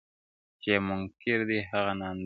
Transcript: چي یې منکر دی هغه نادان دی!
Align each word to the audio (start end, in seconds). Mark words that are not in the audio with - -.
چي 0.61 0.69
یې 0.73 0.77
منکر 0.87 1.39
دی 1.49 1.59
هغه 1.69 1.93
نادان 1.99 2.15
دی! 2.17 2.19